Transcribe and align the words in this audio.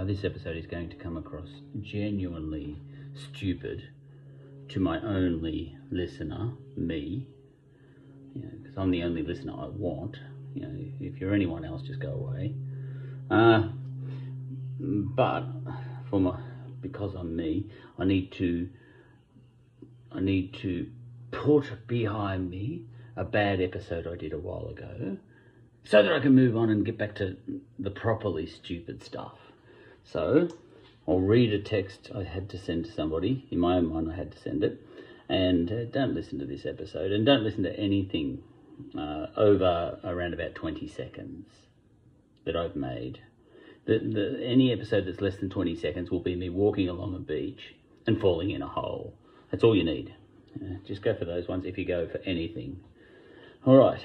uh, 0.00 0.04
this 0.04 0.24
episode 0.24 0.56
is 0.56 0.66
going 0.66 0.88
to 0.88 0.96
come 0.96 1.16
across 1.16 1.48
genuinely 1.80 2.80
stupid 3.14 3.82
to 4.68 4.80
my 4.80 4.98
only 5.00 5.76
listener, 5.90 6.52
me, 6.76 7.26
because 8.34 8.76
I'm 8.78 8.90
the 8.90 9.02
only 9.02 9.22
listener 9.22 9.52
I 9.52 9.66
want. 9.66 10.16
You 10.54 10.62
know, 10.62 10.74
if 11.00 11.20
you're 11.20 11.34
anyone 11.34 11.64
else, 11.64 11.82
just 11.82 12.00
go 12.00 12.12
away. 12.12 12.54
Uh, 13.30 13.68
but 14.78 15.44
for 16.08 16.18
my, 16.18 16.38
because 16.80 17.14
I'm 17.14 17.36
me, 17.36 17.66
I 17.98 18.04
need 18.04 18.32
to, 18.32 18.68
I 20.12 20.20
need 20.20 20.54
to 20.62 20.88
put 21.30 21.86
behind 21.86 22.48
me 22.48 22.84
a 23.16 23.24
bad 23.24 23.60
episode 23.60 24.06
I 24.06 24.16
did 24.16 24.32
a 24.32 24.38
while 24.38 24.68
ago, 24.68 25.18
so 25.84 26.02
that 26.02 26.12
I 26.12 26.20
can 26.20 26.34
move 26.34 26.56
on 26.56 26.70
and 26.70 26.86
get 26.86 26.96
back 26.96 27.16
to 27.16 27.36
the 27.78 27.90
properly 27.90 28.46
stupid 28.46 29.02
stuff. 29.02 29.36
So, 30.04 30.48
I'll 31.06 31.20
read 31.20 31.52
a 31.52 31.58
text 31.58 32.10
I 32.14 32.24
had 32.24 32.48
to 32.50 32.58
send 32.58 32.84
to 32.86 32.92
somebody. 32.92 33.46
In 33.50 33.58
my 33.58 33.76
own 33.76 33.92
mind, 33.92 34.12
I 34.12 34.16
had 34.16 34.32
to 34.32 34.38
send 34.38 34.64
it. 34.64 34.80
And 35.28 35.70
uh, 35.70 35.84
don't 35.84 36.14
listen 36.14 36.38
to 36.40 36.44
this 36.44 36.66
episode, 36.66 37.12
and 37.12 37.24
don't 37.24 37.44
listen 37.44 37.62
to 37.62 37.78
anything 37.78 38.42
uh, 38.98 39.26
over 39.36 39.98
around 40.02 40.34
about 40.34 40.54
20 40.54 40.88
seconds 40.88 41.46
that 42.44 42.56
I've 42.56 42.76
made. 42.76 43.20
The, 43.86 43.98
the, 43.98 44.40
any 44.44 44.72
episode 44.72 45.06
that's 45.06 45.20
less 45.20 45.36
than 45.36 45.50
20 45.50 45.76
seconds 45.76 46.10
will 46.10 46.20
be 46.20 46.36
me 46.36 46.48
walking 46.48 46.88
along 46.88 47.14
a 47.14 47.18
beach 47.18 47.74
and 48.06 48.20
falling 48.20 48.50
in 48.50 48.62
a 48.62 48.68
hole. 48.68 49.14
That's 49.50 49.64
all 49.64 49.76
you 49.76 49.84
need. 49.84 50.14
Just 50.84 51.02
go 51.02 51.14
for 51.14 51.24
those 51.24 51.48
ones 51.48 51.64
if 51.64 51.78
you 51.78 51.84
go 51.84 52.08
for 52.08 52.18
anything. 52.18 52.80
All 53.64 53.76
right, 53.76 54.04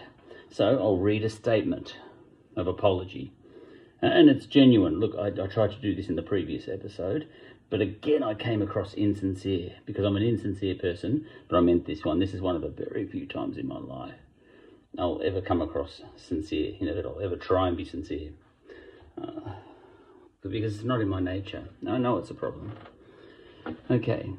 so 0.52 0.78
I'll 0.78 0.98
read 0.98 1.24
a 1.24 1.30
statement 1.30 1.96
of 2.56 2.68
apology. 2.68 3.32
And 4.02 4.30
it's 4.30 4.46
genuine. 4.46 5.00
Look, 5.00 5.16
I, 5.16 5.28
I 5.28 5.48
tried 5.48 5.72
to 5.72 5.80
do 5.82 5.96
this 5.96 6.10
in 6.10 6.16
the 6.16 6.22
previous 6.22 6.68
episode, 6.68 7.28
but 7.70 7.82
again, 7.82 8.24
I 8.24 8.34
came 8.34 8.62
across 8.62 8.94
insincere 8.94 9.72
because 9.86 10.06
I'm 10.06 10.16
an 10.16 10.24
insincere 10.24 10.76
person, 10.76 11.26
but 11.50 11.58
I 11.58 11.62
meant 11.62 11.86
this 11.86 12.04
one. 12.04 12.20
This 12.20 12.34
is 12.34 12.42
one 12.42 12.56
of 12.56 12.62
the 12.62 12.70
very 12.70 13.08
few 13.08 13.26
times 13.26 13.58
in 13.58 13.68
my 13.68 13.80
life 13.80 14.16
I'll 14.98 15.22
ever 15.24 15.42
come 15.42 15.62
across 15.62 16.02
sincere, 16.16 16.74
you 16.80 16.86
know, 16.86 16.96
that 16.96 17.06
I'll 17.06 17.22
ever 17.22 17.36
try 17.36 17.68
and 17.68 17.76
be 17.76 17.86
sincere. 17.86 18.32
Uh, 19.22 19.52
because 20.42 20.76
it's 20.76 20.84
not 20.84 21.02
in 21.02 21.10
my 21.10 21.20
nature. 21.20 21.64
I 21.88 21.98
know 21.98 22.18
it's 22.18 22.30
a 22.30 22.36
problem. 22.36 22.74
Okay. 23.90 24.32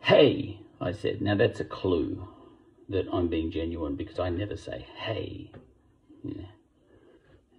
Hey, 0.00 0.60
I 0.80 0.92
said. 0.92 1.20
Now 1.20 1.34
that's 1.34 1.60
a 1.60 1.64
clue 1.64 2.26
that 2.88 3.06
I'm 3.12 3.28
being 3.28 3.50
genuine 3.50 3.96
because 3.96 4.18
I 4.18 4.30
never 4.30 4.56
say 4.56 4.86
hey. 4.96 5.50
Yeah. 6.22 6.46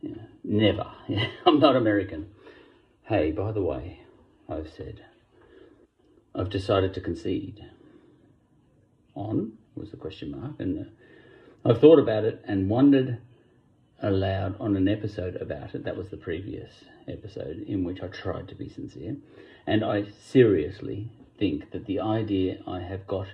Yeah. 0.08 0.24
Never. 0.44 0.88
Yeah. 1.08 1.28
I'm 1.46 1.60
not 1.60 1.76
American. 1.76 2.30
Hey, 3.04 3.32
by 3.32 3.52
the 3.52 3.62
way, 3.62 4.02
I've 4.50 4.70
said, 4.70 5.02
I've 6.36 6.50
decided 6.50 6.94
to 6.94 7.02
concede. 7.02 7.66
On 9.16 9.54
was 9.76 9.92
the 9.92 9.98
question 9.98 10.32
mark, 10.32 10.54
and 10.60 10.80
uh, 10.80 11.70
I've 11.70 11.82
thought 11.82 12.00
about 12.00 12.24
it 12.24 12.44
and 12.48 12.70
wondered 12.70 13.20
aloud 14.02 14.56
on 14.60 14.76
an 14.76 14.88
episode 14.88 15.36
about 15.38 15.74
it. 15.74 15.84
That 15.84 15.98
was 15.98 16.10
the 16.10 16.18
previous 16.18 16.72
episode 17.08 17.64
in 17.68 17.84
which 17.84 18.02
I 18.02 18.08
tried 18.08 18.48
to 18.50 18.56
be 18.56 18.70
sincere. 18.70 19.18
And 19.66 19.84
I 19.84 20.06
seriously 20.22 21.10
think 21.38 21.72
that 21.72 21.86
the 21.86 22.00
idea 22.00 22.60
I 22.68 22.82
have 22.82 23.08
got 23.08 23.28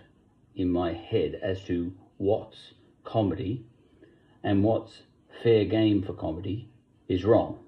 in 0.56 0.70
my 0.70 0.94
head 0.94 1.40
as 1.42 1.64
to 1.66 1.94
what's 2.18 2.74
comedy 3.04 3.66
and 4.44 4.64
what's 4.64 5.02
fair 5.44 5.66
game 5.66 6.02
for 6.02 6.14
comedy 6.14 6.70
is 7.10 7.26
wrong. 7.26 7.60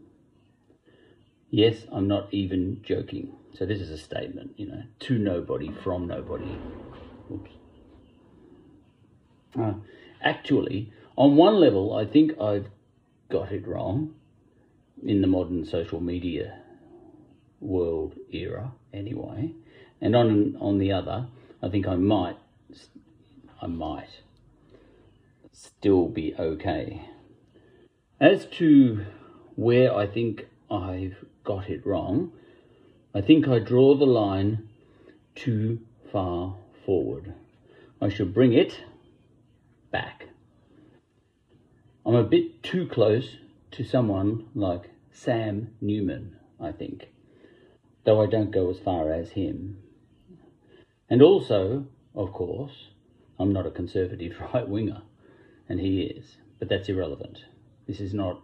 Yes, 1.49 1.85
I'm 1.91 2.07
not 2.07 2.33
even 2.33 2.81
joking. 2.83 3.35
So 3.53 3.65
this 3.65 3.81
is 3.81 3.91
a 3.91 3.97
statement, 3.97 4.53
you 4.57 4.67
know, 4.67 4.83
to 5.01 5.17
nobody, 5.17 5.71
from 5.83 6.07
nobody. 6.07 6.57
Oops. 7.31 7.51
Uh, 9.57 9.73
actually, 10.21 10.91
on 11.17 11.35
one 11.35 11.55
level, 11.55 11.93
I 11.93 12.05
think 12.05 12.39
I've 12.39 12.69
got 13.29 13.51
it 13.51 13.67
wrong 13.67 14.15
in 15.03 15.21
the 15.21 15.27
modern 15.27 15.65
social 15.65 15.99
media 15.99 16.59
world 17.59 18.15
era, 18.31 18.73
anyway. 18.93 19.53
And 20.01 20.15
on 20.15 20.57
on 20.59 20.77
the 20.77 20.91
other, 20.91 21.27
I 21.61 21.69
think 21.69 21.87
I 21.87 21.95
might, 21.95 22.37
I 23.61 23.67
might 23.67 24.21
still 25.51 26.07
be 26.09 26.35
okay. 26.37 27.01
As 28.19 28.45
to 28.45 29.05
where 29.57 29.93
I 29.93 30.07
think 30.07 30.47
I've 30.71 31.25
got 31.43 31.69
it 31.69 31.85
wrong, 31.85 32.31
I 33.13 33.19
think 33.19 33.45
I 33.45 33.59
draw 33.59 33.93
the 33.93 34.05
line 34.05 34.69
too 35.35 35.81
far 36.13 36.55
forward. 36.85 37.33
I 38.01 38.07
should 38.07 38.33
bring 38.33 38.53
it 38.53 38.79
back. 39.91 40.29
I'm 42.05 42.15
a 42.15 42.23
bit 42.23 42.63
too 42.63 42.87
close 42.87 43.35
to 43.71 43.83
someone 43.83 44.47
like 44.55 44.91
Sam 45.11 45.75
Newman, 45.81 46.37
I 46.57 46.71
think, 46.71 47.09
though 48.05 48.21
I 48.21 48.27
don't 48.27 48.51
go 48.51 48.69
as 48.69 48.79
far 48.79 49.11
as 49.11 49.31
him. 49.31 49.77
And 51.09 51.21
also, 51.21 51.87
of 52.13 52.31
course, 52.31 52.91
I'm 53.37 53.51
not 53.51 53.67
a 53.67 53.71
conservative 53.71 54.39
right 54.53 54.69
winger, 54.69 55.01
and 55.67 55.81
he 55.81 56.03
is, 56.03 56.37
but 56.59 56.69
that's 56.69 56.87
irrelevant. 56.87 57.43
This 57.87 57.99
is 57.99 58.13
not 58.13 58.41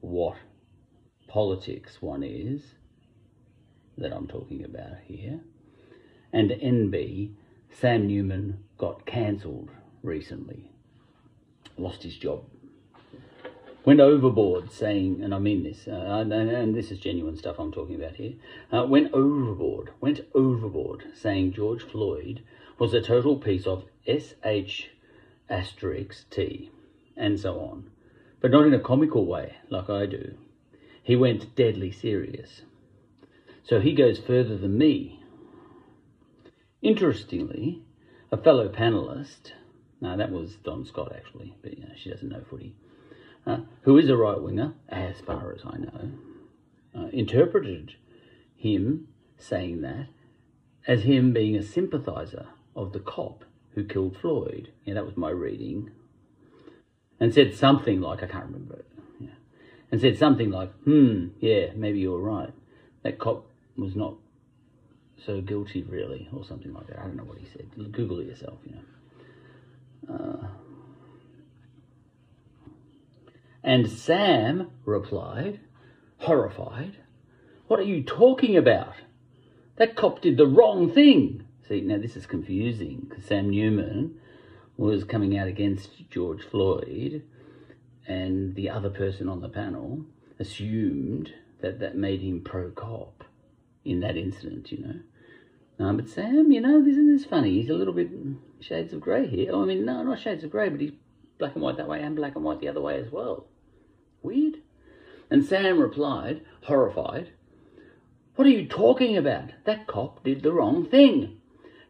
what 0.00 0.36
politics 1.28 2.02
one 2.02 2.22
is 2.22 2.62
that 3.98 4.12
I'm 4.12 4.26
talking 4.26 4.64
about 4.64 4.98
here. 5.04 5.40
And 6.32 6.50
NB, 6.50 7.32
Sam 7.70 8.06
Newman 8.06 8.64
got 8.76 9.06
cancelled 9.06 9.70
recently, 10.02 10.70
lost 11.78 12.02
his 12.02 12.16
job 12.16 12.44
went 13.84 14.00
overboard 14.00 14.72
saying, 14.72 15.20
and 15.22 15.34
I 15.34 15.38
mean 15.38 15.62
this, 15.62 15.86
uh, 15.86 15.92
and, 15.92 16.32
and, 16.32 16.74
this 16.74 16.90
is 16.90 16.98
genuine 16.98 17.36
stuff 17.36 17.58
I'm 17.58 17.72
talking 17.72 17.96
about 17.96 18.16
here, 18.16 18.32
uh, 18.72 18.86
went 18.86 19.12
overboard, 19.12 19.90
went 20.00 20.20
overboard 20.34 21.04
saying 21.14 21.52
George 21.52 21.82
Floyd 21.82 22.42
was 22.78 22.94
a 22.94 23.02
total 23.02 23.36
piece 23.36 23.66
of 23.66 23.84
SH 24.06 24.86
asterisk 25.50 26.30
T, 26.30 26.70
and 27.16 27.38
so 27.38 27.60
on. 27.60 27.90
But 28.44 28.50
not 28.50 28.66
in 28.66 28.74
a 28.74 28.78
comical 28.78 29.24
way, 29.24 29.54
like 29.70 29.88
I 29.88 30.04
do. 30.04 30.34
He 31.02 31.16
went 31.16 31.56
deadly 31.56 31.90
serious. 31.90 32.60
So 33.62 33.80
he 33.80 33.94
goes 33.94 34.18
further 34.18 34.58
than 34.58 34.76
me. 34.76 35.22
Interestingly, 36.82 37.80
a 38.30 38.36
fellow 38.36 38.68
panelist, 38.68 39.52
now 40.02 40.16
that 40.16 40.30
was 40.30 40.56
Don 40.56 40.84
Scott 40.84 41.14
actually, 41.16 41.56
but 41.62 41.78
you 41.78 41.84
know, 41.84 41.94
she 41.96 42.10
doesn't 42.10 42.28
know 42.28 42.42
footy, 42.50 42.74
uh, 43.46 43.60
who 43.84 43.96
is 43.96 44.10
a 44.10 44.16
right 44.18 44.38
winger, 44.38 44.74
as 44.90 45.22
far 45.22 45.54
as 45.54 45.62
I 45.64 45.78
know, 45.78 46.10
uh, 46.94 47.06
interpreted 47.14 47.94
him 48.54 49.08
saying 49.38 49.80
that 49.80 50.08
as 50.86 51.04
him 51.04 51.32
being 51.32 51.56
a 51.56 51.62
sympathiser 51.62 52.48
of 52.76 52.92
the 52.92 53.00
cop 53.00 53.46
who 53.70 53.84
killed 53.84 54.18
Floyd. 54.18 54.70
Yeah, 54.84 54.92
that 54.92 55.06
was 55.06 55.16
my 55.16 55.30
reading. 55.30 55.92
And 57.20 57.32
said 57.32 57.54
something 57.54 58.00
like, 58.00 58.22
I 58.22 58.26
can't 58.26 58.46
remember 58.46 58.76
it. 58.76 58.86
Yeah. 59.20 59.28
And 59.90 60.00
said 60.00 60.18
something 60.18 60.50
like, 60.50 60.72
hmm, 60.84 61.28
yeah, 61.40 61.68
maybe 61.74 62.00
you're 62.00 62.18
right. 62.18 62.52
That 63.02 63.18
cop 63.18 63.46
was 63.76 63.94
not 63.94 64.14
so 65.24 65.40
guilty, 65.40 65.82
really, 65.82 66.28
or 66.32 66.44
something 66.44 66.72
like 66.72 66.86
that. 66.88 66.98
I 66.98 67.02
don't 67.02 67.16
know 67.16 67.24
what 67.24 67.38
he 67.38 67.46
said. 67.46 67.68
Google 67.92 68.20
it 68.20 68.26
yourself, 68.26 68.58
you 68.66 68.74
know. 68.74 70.14
Uh, 70.14 70.46
and 73.62 73.90
Sam 73.90 74.70
replied, 74.84 75.60
horrified, 76.18 76.96
What 77.66 77.80
are 77.80 77.84
you 77.84 78.02
talking 78.02 78.56
about? 78.56 78.94
That 79.76 79.96
cop 79.96 80.20
did 80.20 80.36
the 80.36 80.46
wrong 80.46 80.90
thing. 80.92 81.46
See, 81.66 81.80
now 81.80 81.98
this 81.98 82.16
is 82.16 82.26
confusing 82.26 83.06
because 83.08 83.24
Sam 83.24 83.48
Newman 83.48 84.20
was 84.76 85.04
coming 85.04 85.36
out 85.36 85.48
against 85.48 86.08
George 86.10 86.42
Floyd, 86.42 87.22
and 88.06 88.54
the 88.54 88.70
other 88.70 88.90
person 88.90 89.28
on 89.28 89.40
the 89.40 89.48
panel 89.48 90.04
assumed 90.38 91.32
that 91.60 91.78
that 91.80 91.96
made 91.96 92.20
him 92.20 92.40
pro 92.40 92.70
cop 92.70 93.24
in 93.84 94.00
that 94.00 94.16
incident, 94.16 94.72
you 94.72 94.78
know. 94.78 95.84
Um, 95.84 95.96
but 95.96 96.08
Sam, 96.08 96.52
you 96.52 96.60
know, 96.60 96.84
isn't 96.84 97.08
this 97.08 97.24
funny? 97.24 97.60
He's 97.60 97.70
a 97.70 97.74
little 97.74 97.94
bit 97.94 98.10
shades 98.60 98.92
of 98.92 99.00
grey 99.00 99.26
here. 99.26 99.50
Oh, 99.52 99.62
I 99.62 99.66
mean, 99.66 99.84
no, 99.84 100.02
not 100.02 100.20
shades 100.20 100.44
of 100.44 100.50
grey, 100.50 100.68
but 100.68 100.80
he's 100.80 100.92
black 101.38 101.54
and 101.54 101.62
white 101.62 101.76
that 101.76 101.88
way 101.88 102.00
and 102.00 102.14
black 102.16 102.36
and 102.36 102.44
white 102.44 102.60
the 102.60 102.68
other 102.68 102.80
way 102.80 102.98
as 102.98 103.10
well. 103.10 103.46
Weird. 104.22 104.56
And 105.30 105.44
Sam 105.44 105.78
replied, 105.78 106.42
horrified, 106.64 107.30
What 108.36 108.46
are 108.46 108.50
you 108.50 108.66
talking 108.66 109.16
about? 109.16 109.50
That 109.64 109.86
cop 109.86 110.22
did 110.22 110.42
the 110.42 110.52
wrong 110.52 110.86
thing. 110.86 111.40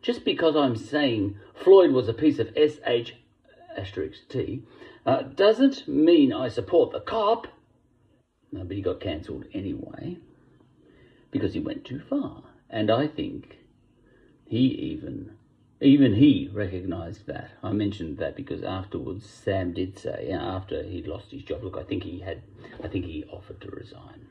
Just 0.04 0.24
because 0.26 0.54
I'm 0.54 0.76
saying 0.76 1.38
Floyd 1.54 1.92
was 1.92 2.08
a 2.08 2.12
piece 2.12 2.38
of 2.38 2.50
SH 2.54 3.12
asterisk 3.74 4.28
T 4.28 4.62
uh, 5.06 5.22
doesn't 5.22 5.88
mean 5.88 6.30
I 6.30 6.48
support 6.48 6.92
the 6.92 7.00
cop. 7.00 7.46
No, 8.52 8.64
but 8.64 8.76
he 8.76 8.82
got 8.82 9.00
cancelled 9.00 9.46
anyway. 9.54 10.18
because 11.30 11.54
he 11.54 11.60
went 11.60 11.86
too 11.86 12.00
far. 12.00 12.42
And 12.68 12.90
I 12.90 13.06
think 13.08 13.58
he 14.44 14.58
even 14.58 15.32
even 15.80 16.14
he 16.14 16.50
recognised 16.52 17.26
that. 17.26 17.52
I 17.62 17.72
mentioned 17.72 18.18
that 18.18 18.36
because 18.36 18.62
afterwards 18.62 19.24
Sam 19.26 19.72
did 19.72 19.98
say 19.98 20.30
after 20.30 20.82
he'd 20.82 21.06
lost 21.06 21.30
his 21.30 21.42
job, 21.42 21.64
look, 21.64 21.78
I 21.78 21.82
think 21.82 22.02
he 22.02 22.20
had, 22.20 22.42
I 22.82 22.88
think 22.88 23.06
he 23.06 23.24
offered 23.32 23.60
to 23.62 23.70
resign 23.70 24.28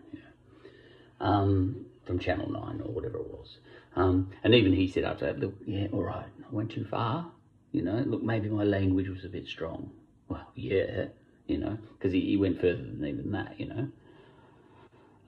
um, 1.20 1.86
from 2.06 2.20
Channel 2.20 2.52
Nine 2.52 2.82
or 2.82 2.92
whatever 2.92 3.18
it 3.18 3.32
was. 3.32 3.58
Um, 3.96 4.32
and 4.44 4.56
even 4.56 4.74
he 4.74 4.88
said 4.88 5.04
after 5.04 5.26
that, 5.26 5.40
look, 5.40 5.56
yeah, 5.66 5.88
all 5.92 6.04
right, 6.04 6.26
I 6.26 6.56
went 6.56 6.72
too 6.72 6.86
far. 6.86 7.32
You 7.72 7.84
know, 7.84 8.04
look, 8.06 8.24
maybe 8.24 8.50
my 8.50 8.64
language 8.64 9.08
was 9.08 9.26
a 9.26 9.30
bit 9.30 9.48
strong. 9.48 9.92
Well, 10.28 10.48
yeah, 10.56 11.06
you 11.48 11.58
know, 11.58 11.78
because 11.98 12.14
he, 12.14 12.22
he 12.22 12.38
went 12.38 12.60
further 12.60 12.82
than 12.82 13.06
even 13.06 13.32
that, 13.32 13.60
you 13.60 13.68
know. 13.68 13.88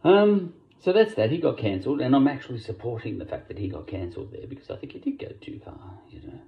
Um, 0.04 0.54
so 0.80 0.94
that's 0.94 1.16
that. 1.16 1.32
He 1.32 1.40
got 1.40 1.58
cancelled, 1.58 2.02
and 2.02 2.16
I'm 2.16 2.28
actually 2.28 2.60
supporting 2.60 3.18
the 3.18 3.26
fact 3.26 3.48
that 3.48 3.58
he 3.58 3.68
got 3.68 3.88
cancelled 3.88 4.32
there 4.32 4.48
because 4.48 4.70
I 4.70 4.78
think 4.78 4.94
he 4.94 5.00
did 5.00 5.20
go 5.20 5.30
too 5.42 5.60
far, 5.64 6.00
you 6.10 6.22
know. 6.22 6.40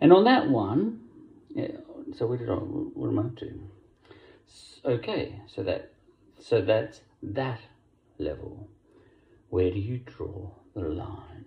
And 0.00 0.12
on 0.12 0.24
that 0.24 0.48
one, 0.48 1.00
yeah, 1.54 1.68
so 2.16 2.26
where 2.26 2.38
did 2.38 2.50
I? 2.50 2.54
What 2.54 3.08
am 3.08 3.18
I 3.18 3.22
up 3.22 3.36
to? 3.36 3.60
Okay, 4.84 5.40
so 5.46 5.62
that, 5.62 5.92
so 6.40 6.60
that's 6.60 7.00
that 7.22 7.60
level. 8.18 8.68
Where 9.50 9.70
do 9.70 9.78
you 9.78 9.98
draw 9.98 10.50
line? 10.80 11.44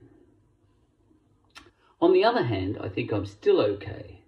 On 2.02 2.14
the 2.14 2.24
other 2.24 2.44
hand, 2.44 2.78
I 2.82 2.90
think 2.90 3.12
I'm 3.12 3.26
still 3.26 3.60
okay. 3.62 4.22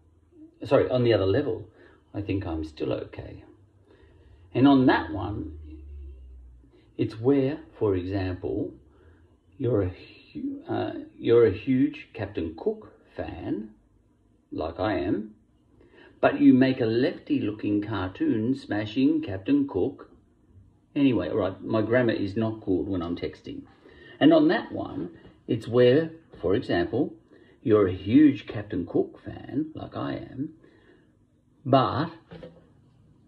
Sorry, 0.63 0.89
on 0.89 1.03
the 1.03 1.13
other 1.13 1.25
level, 1.25 1.67
I 2.13 2.21
think 2.21 2.45
I'm 2.45 2.63
still 2.63 2.91
okay. 2.93 3.43
And 4.53 4.67
on 4.67 4.85
that 4.87 5.11
one, 5.11 5.59
it's 6.97 7.19
where, 7.19 7.59
for 7.77 7.95
example, 7.95 8.73
you're 9.57 9.83
a, 9.83 9.91
uh, 10.67 10.93
you're 11.17 11.45
a 11.45 11.53
huge 11.53 12.09
Captain 12.13 12.55
Cook 12.57 12.91
fan, 13.15 13.71
like 14.51 14.79
I 14.79 14.97
am, 14.99 15.35
but 16.19 16.41
you 16.41 16.53
make 16.53 16.81
a 16.81 16.85
lefty 16.85 17.39
looking 17.39 17.81
cartoon 17.81 18.55
smashing 18.55 19.21
Captain 19.21 19.67
Cook. 19.67 20.09
Anyway, 20.95 21.29
right, 21.29 21.61
my 21.63 21.83
grammar 21.83 22.13
is 22.13 22.35
not 22.35 22.61
good 22.61 22.87
when 22.87 23.03
I'm 23.03 23.15
texting. 23.15 23.63
And 24.19 24.33
on 24.33 24.47
that 24.47 24.71
one, 24.71 25.11
it's 25.47 25.67
where, 25.67 26.11
for 26.41 26.55
example, 26.55 27.13
you're 27.61 27.87
a 27.87 27.93
huge 27.93 28.47
Captain 28.47 28.85
Cook 28.85 29.21
fan, 29.23 29.71
like 29.75 29.95
I 29.95 30.13
am, 30.13 30.53
but 31.65 32.09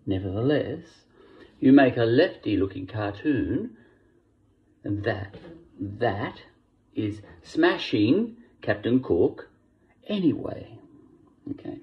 nevertheless, 0.06 1.04
you 1.60 1.74
make 1.74 1.98
a 1.98 2.04
lefty 2.04 2.56
looking 2.56 2.88
cartoon, 2.88 3.76
and 4.84 5.04
that, 5.04 5.36
that 5.80 6.42
is 6.96 7.22
smashing 7.44 8.38
Captain 8.62 9.04
Cook 9.04 9.50
anyway. 10.08 10.80
Okay. 11.52 11.80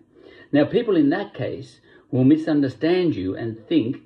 Now, 0.52 0.64
people 0.64 0.96
in 0.96 1.10
that 1.10 1.34
case 1.34 1.80
will 2.10 2.24
misunderstand 2.24 3.14
you 3.14 3.36
and 3.36 3.66
think 3.68 3.98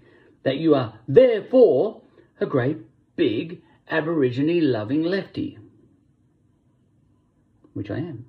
that 0.43 0.57
you 0.57 0.75
are 0.75 0.99
therefore 1.07 2.03
a 2.41 2.47
great 2.47 2.79
big 3.17 3.63
Aborigine 3.91 4.71
loving 4.71 5.03
lefty, 5.03 5.59
which 7.75 7.91
I 7.91 7.99
am. 7.99 8.27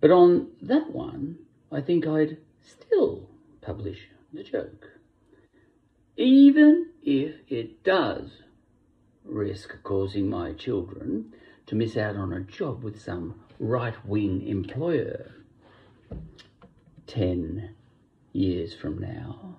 But 0.00 0.12
on 0.12 0.48
that 0.62 0.90
one, 0.90 1.38
I 1.72 1.80
think 1.80 2.06
I'd 2.06 2.38
still 2.60 3.28
publish 3.60 4.08
the 4.32 4.44
joke. 4.44 4.90
Even 6.16 6.90
if 7.02 7.34
it 7.48 7.82
does 7.82 8.42
risk 9.24 9.82
causing 9.82 10.28
my 10.28 10.52
children 10.52 11.32
to 11.66 11.74
miss 11.74 11.96
out 11.96 12.16
on 12.16 12.32
a 12.32 12.40
job 12.40 12.84
with 12.84 13.00
some 13.00 13.40
right 13.58 13.94
wing 14.06 14.46
employer 14.46 15.32
10 17.06 17.74
years 18.32 18.74
from 18.74 18.98
now, 18.98 19.56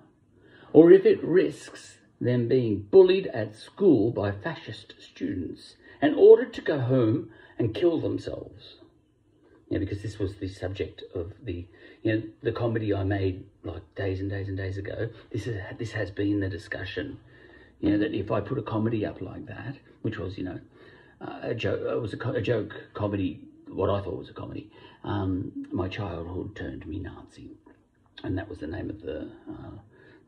or 0.72 0.90
if 0.90 1.04
it 1.04 1.22
risks 1.22 1.98
them 2.24 2.48
being 2.48 2.80
bullied 2.90 3.26
at 3.28 3.54
school 3.54 4.10
by 4.10 4.32
fascist 4.32 4.94
students 4.98 5.76
and 6.00 6.14
ordered 6.16 6.52
to 6.54 6.60
go 6.60 6.80
home 6.80 7.30
and 7.58 7.74
kill 7.74 8.00
themselves 8.00 8.76
know, 9.74 9.80
because 9.80 10.02
this 10.02 10.18
was 10.18 10.36
the 10.36 10.48
subject 10.48 11.02
of 11.14 11.32
the, 11.42 11.66
you 12.02 12.14
know, 12.14 12.22
the 12.42 12.52
comedy 12.52 12.94
I 12.94 13.04
made 13.04 13.44
like 13.62 13.82
days 13.94 14.20
and 14.20 14.30
days 14.30 14.48
and 14.48 14.56
days 14.56 14.78
ago. 14.78 15.08
This 15.30 15.46
is 15.46 15.60
this 15.78 15.92
has 15.92 16.10
been 16.10 16.40
the 16.40 16.48
discussion, 16.48 17.18
you 17.80 17.90
know, 17.90 17.98
that 17.98 18.14
if 18.14 18.30
I 18.30 18.40
put 18.40 18.58
a 18.58 18.62
comedy 18.62 19.04
up 19.04 19.20
like 19.20 19.46
that, 19.46 19.76
which 20.02 20.18
was, 20.18 20.38
you 20.38 20.44
know, 20.44 20.60
uh, 21.20 21.38
a 21.42 21.54
joke, 21.54 21.80
it 21.80 22.00
was 22.00 22.14
a, 22.14 22.30
a, 22.30 22.40
joke 22.40 22.74
comedy, 22.94 23.40
what 23.68 23.90
I 23.90 24.00
thought 24.00 24.16
was 24.16 24.30
a 24.30 24.34
comedy. 24.34 24.70
Um, 25.02 25.66
my 25.72 25.88
childhood 25.88 26.56
turned 26.56 26.86
me 26.86 26.98
Nazi, 26.98 27.50
and 28.22 28.38
that 28.38 28.48
was 28.48 28.58
the 28.58 28.66
name 28.66 28.90
of 28.90 29.02
the 29.02 29.28
uh, 29.50 29.78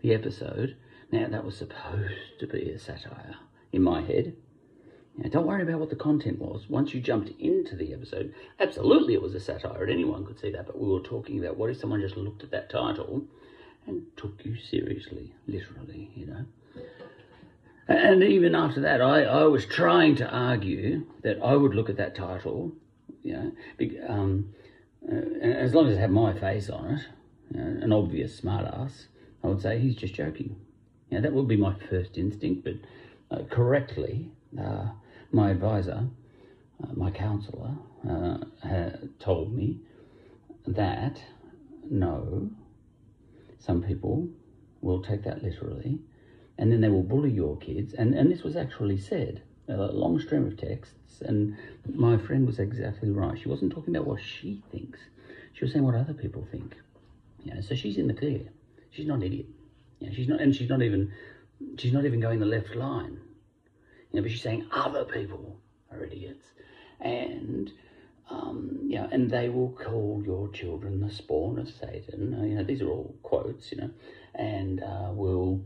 the 0.03 0.13
episode. 0.15 0.77
Now 1.11 1.29
that 1.29 1.45
was 1.45 1.57
supposed 1.57 2.39
to 2.41 2.47
be 2.47 2.71
a 2.71 2.79
satire 2.79 3.37
in 3.73 3.83
my 3.83 4.03
head 4.03 4.37
now, 5.19 5.31
don't 5.31 5.47
worry 5.47 5.63
about 5.63 5.81
what 5.81 5.89
the 5.89 5.97
content 5.97 6.39
was. 6.39 6.69
Once 6.69 6.93
you 6.93 7.01
jumped 7.01 7.31
into 7.41 7.75
the 7.75 7.95
episode, 7.95 8.35
absolutely 8.61 9.15
it 9.15 9.23
was 9.23 9.35
a 9.35 9.41
satire, 9.41 9.83
and 9.83 9.93
anyone 9.93 10.27
could 10.27 10.39
see 10.39 10.51
that. 10.51 10.67
But 10.67 10.79
we 10.79 10.89
were 10.89 11.01
talking 11.01 11.39
about 11.39 11.57
what 11.57 11.71
if 11.71 11.79
someone 11.79 12.03
just 12.03 12.19
looked 12.19 12.43
at 12.43 12.51
that 12.51 12.69
title 12.69 13.25
and 13.87 14.05
took 14.17 14.45
you 14.45 14.57
seriously, 14.57 15.35
literally, 15.47 16.11
you 16.15 16.27
know? 16.27 16.45
And 17.89 18.23
even 18.23 18.55
after 18.55 18.81
that, 18.81 19.01
I, 19.01 19.23
I 19.23 19.45
was 19.45 19.65
trying 19.65 20.17
to 20.17 20.29
argue 20.29 21.07
that 21.23 21.41
I 21.43 21.55
would 21.55 21.75
look 21.75 21.89
at 21.89 21.97
that 21.97 22.15
title, 22.15 22.73
you 23.23 23.33
know, 23.33 23.53
um, 24.09 24.53
uh, 25.11 25.15
as 25.45 25.73
long 25.73 25.89
as 25.89 25.97
it 25.97 26.01
had 26.01 26.11
my 26.11 26.39
face 26.39 26.69
on 26.69 26.95
it, 26.95 27.07
you 27.55 27.61
know, 27.61 27.85
an 27.85 27.93
obvious 27.93 28.41
smartass, 28.41 29.07
I 29.43 29.47
would 29.47 29.63
say 29.63 29.79
he's 29.79 29.95
just 29.95 30.15
joking. 30.15 30.57
Know, 31.11 31.21
that 31.21 31.33
would 31.33 31.49
be 31.49 31.57
my 31.57 31.75
first 31.89 32.19
instinct, 32.19 32.65
but 32.65 32.75
uh, 33.31 33.45
correctly, 33.45 34.31
uh, 34.61 34.87
my 35.31 35.51
advisor, 35.51 36.09
uh, 36.83 36.93
my 36.95 37.11
counsellor, 37.11 37.75
uh, 38.09 38.91
told 39.19 39.55
me 39.55 39.79
that 40.67 41.23
no, 41.89 42.51
some 43.59 43.83
people 43.83 44.29
will 44.81 45.03
take 45.03 45.25
that 45.25 45.43
literally 45.43 46.01
and 46.59 46.73
then 46.73 46.81
they 46.81 46.89
will 46.89 47.03
bully 47.03 47.31
your 47.31 47.57
kids. 47.59 47.93
And, 47.95 48.15
and 48.15 48.31
this 48.31 48.43
was 48.43 48.57
actually 48.57 48.99
said, 48.99 49.43
a 49.69 49.75
long 49.75 50.21
stream 50.21 50.47
of 50.47 50.57
texts, 50.57 51.21
and 51.21 51.57
my 51.93 52.17
friend 52.17 52.47
was 52.47 52.59
exactly 52.59 53.11
right. 53.11 53.39
She 53.39 53.49
wasn't 53.49 53.73
talking 53.73 53.95
about 53.95 54.07
what 54.07 54.23
she 54.23 54.63
thinks, 54.71 54.99
she 55.53 55.65
was 55.65 55.73
saying 55.73 55.85
what 55.85 55.95
other 55.95 56.15
people 56.15 56.47
think. 56.51 56.77
Yeah, 57.43 57.61
so 57.61 57.75
she's 57.75 57.97
in 57.97 58.07
the 58.07 58.15
clear. 58.15 58.49
She's 58.91 59.07
not 59.07 59.17
an 59.17 59.23
idiot. 59.25 59.47
She's 60.15 60.29
not, 60.29 60.41
and 60.41 60.55
she's 60.55 60.69
not 60.69 60.83
even, 60.83 61.13
she's 61.79 61.93
not 61.93 62.05
even 62.05 62.21
going 62.21 62.39
the 62.39 62.47
left 62.47 62.75
line. 62.75 63.19
You 64.11 64.21
know, 64.21 64.23
but 64.23 64.31
she's 64.31 64.43
saying 64.43 64.67
other 64.73 65.05
people 65.05 65.59
are 65.91 66.05
idiots. 66.05 66.47
And, 67.01 67.71
um, 68.31 68.81
you 68.83 68.97
know, 68.97 69.09
and 69.11 69.31
they 69.31 69.49
will 69.49 69.71
call 69.71 70.23
your 70.25 70.49
children 70.49 71.01
the 71.01 71.11
spawn 71.11 71.59
of 71.59 71.69
Satan. 71.69 72.37
Uh, 72.39 72.45
you 72.45 72.55
know, 72.55 72.65
these 72.65 72.81
are 72.81 72.89
all 72.89 73.15
quotes, 73.23 73.71
you 73.73 73.79
know, 73.79 73.91
and 74.35 74.83
uh, 74.83 75.11
will 75.13 75.63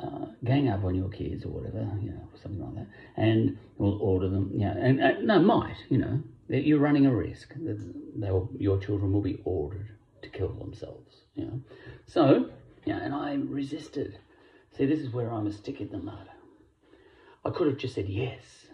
uh, 0.00 0.26
gang 0.44 0.68
up 0.68 0.84
on 0.84 0.94
your 0.94 1.08
kids 1.08 1.44
or 1.44 1.48
whatever, 1.48 1.88
you 2.00 2.10
know, 2.10 2.28
something 2.42 2.60
like 2.60 2.74
that, 2.74 2.86
and 3.16 3.58
will 3.78 4.00
order 4.00 4.28
them, 4.28 4.50
you 4.52 4.60
know, 4.60 4.74
and, 4.78 5.00
and 5.00 5.26
no, 5.26 5.38
might, 5.40 5.76
you 5.88 5.98
know, 5.98 6.22
you're 6.48 6.78
running 6.78 7.06
a 7.06 7.14
risk. 7.14 7.54
They 7.56 8.30
will, 8.30 8.50
your 8.58 8.78
children 8.78 9.12
will 9.12 9.22
be 9.22 9.40
ordered 9.44 9.88
to 10.22 10.28
kill 10.28 10.52
themselves, 10.52 11.22
you 11.34 11.44
know. 11.44 11.60
So, 12.06 12.50
yeah, 12.84 12.98
and 12.98 13.14
I 13.14 13.34
resisted. 13.34 14.18
See, 14.76 14.86
this 14.86 15.00
is 15.00 15.12
where 15.12 15.32
I'm 15.32 15.46
a 15.46 15.52
stick 15.52 15.80
in 15.80 15.90
the 15.90 15.98
mud. 15.98 16.28
I 17.44 17.50
could 17.50 17.66
have 17.66 17.78
just 17.78 17.94
said 17.94 18.08
yes 18.08 18.66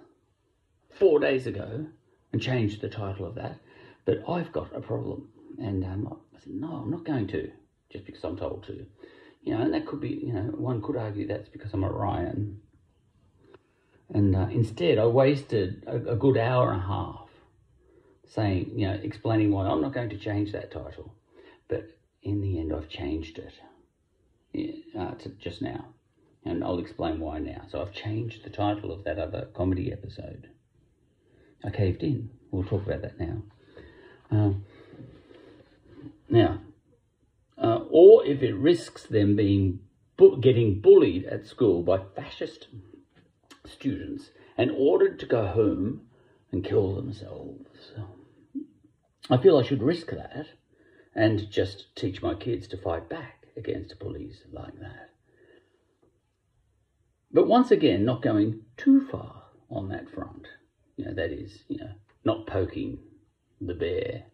four 0.91 1.21
days 1.21 1.47
ago 1.47 1.87
and 2.33 2.43
changed 2.43 2.81
the 2.81 2.89
title 2.89 3.27
of 3.27 3.35
that, 3.37 3.59
but 4.05 4.23
I've 4.29 4.53
got 4.53 4.75
a 4.75 4.81
problem. 4.81 5.29
And 5.59 5.85
um, 5.85 6.21
I 6.35 6.41
said, 6.41 6.55
no, 6.55 6.73
I'm 6.73 6.91
not 6.91 7.05
going 7.05 7.27
to, 7.29 7.51
just 7.91 8.07
because 8.07 8.25
I'm 8.25 8.37
told 8.37 8.65
to. 8.65 8.87
You 9.43 9.55
know, 9.55 9.63
and 9.63 9.75
that 9.75 9.87
could 9.87 10.01
be, 10.01 10.09
you 10.09 10.33
know, 10.33 10.43
one 10.43 10.83
could 10.83 10.97
argue 10.97 11.27
that's 11.27 11.49
because 11.49 11.73
I'm 11.73 11.85
Aryan. 11.85 12.61
And 14.13 14.35
uh, 14.37 14.49
instead, 14.51 14.99
I 14.99 15.07
wasted 15.07 15.85
a, 15.87 16.13
a 16.13 16.17
good 16.17 16.37
hour 16.37 16.73
and 16.73 16.81
a 16.81 16.87
half 16.87 17.29
saying, 18.27 18.73
you 18.77 18.87
know, 18.87 18.99
explaining 19.03 19.51
why 19.51 19.67
I'm 19.67 19.81
not 19.81 19.95
going 19.95 20.11
to 20.11 20.19
change 20.19 20.53
that 20.53 20.71
title. 20.71 21.15
But 21.69 21.91
in 22.23 22.41
the 22.41 22.59
end, 22.59 22.73
I've 22.73 22.89
changed 22.89 23.39
it 23.39 23.55
uh, 24.55 25.13
to 25.13 25.29
just 25.39 25.63
now 25.63 25.87
and 26.45 26.65
I'll 26.65 26.79
explain 26.79 27.21
why 27.21 27.39
now. 27.39 27.63
So 27.71 27.81
I've 27.81 27.93
changed 27.93 28.45
the 28.45 28.51
title 28.51 28.93
of 28.93 29.05
that 29.05 29.19
other 29.19 29.49
comedy 29.55 29.93
episode. 29.93 30.49
I 31.65 31.71
caved 31.71 32.03
in. 32.03 32.31
We'll 32.51 32.65
talk 32.65 32.87
about 32.87 33.03
that 33.03 33.21
now. 33.21 33.43
Um, 34.31 34.65
now, 36.29 36.61
uh, 37.59 37.81
or 37.91 38.25
if 38.25 38.43
it 38.43 38.55
risks 38.55 39.05
them 39.05 39.37
being 39.37 39.81
bu- 40.17 40.41
getting 40.41 40.81
bullied 40.81 41.25
at 41.27 41.47
school 41.47 41.83
by 41.83 42.01
fascist 42.17 42.69
students 43.67 44.31
and 44.57 44.71
ordered 44.71 45.19
to 45.21 45.27
go 45.27 45.47
home 45.47 46.07
and 46.51 46.65
kill 46.65 46.95
themselves. 46.95 47.93
I 49.29 49.37
feel 49.37 49.59
I 49.59 49.63
should 49.63 49.83
risk 49.83 50.11
that 50.11 50.49
and 51.15 51.51
just 51.51 51.95
teach 51.95 52.23
my 52.23 52.35
kids 52.35 52.67
to 52.69 52.77
fight 52.77 53.09
back 53.09 53.40
against 53.61 53.99
bullies 53.99 54.43
like 54.53 54.79
that. 54.81 55.11
But 57.33 57.47
once 57.47 57.71
again, 57.71 58.05
not 58.05 58.23
going 58.23 58.63
too 58.77 59.07
far 59.09 59.45
on 59.71 59.89
that 59.91 60.11
front. 60.11 60.47
You 60.97 61.05
know, 61.05 61.15
that 61.15 61.31
is, 61.31 61.65
you 61.69 61.79
know, 61.79 61.93
not 62.25 62.47
poking 62.47 62.99
the 63.61 63.75
bear 63.75 64.25